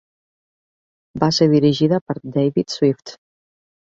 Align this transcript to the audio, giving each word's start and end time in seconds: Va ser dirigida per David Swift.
Va 1.23 1.29
ser 1.39 1.47
dirigida 1.51 1.99
per 2.07 2.15
David 2.39 2.73
Swift. 2.77 3.13